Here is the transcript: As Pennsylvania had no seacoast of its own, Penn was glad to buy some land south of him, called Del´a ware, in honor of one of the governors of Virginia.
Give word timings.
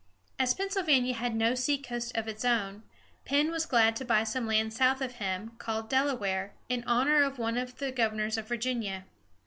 As 0.39 0.55
Pennsylvania 0.55 1.13
had 1.13 1.35
no 1.35 1.53
seacoast 1.53 2.17
of 2.17 2.27
its 2.27 2.43
own, 2.43 2.81
Penn 3.23 3.51
was 3.51 3.67
glad 3.67 3.95
to 3.97 4.03
buy 4.03 4.23
some 4.23 4.47
land 4.47 4.73
south 4.73 4.99
of 4.99 5.17
him, 5.17 5.51
called 5.59 5.91
Del´a 5.91 6.17
ware, 6.19 6.53
in 6.69 6.83
honor 6.87 7.21
of 7.21 7.37
one 7.37 7.55
of 7.55 7.77
the 7.77 7.91
governors 7.91 8.35
of 8.35 8.47
Virginia. 8.47 9.05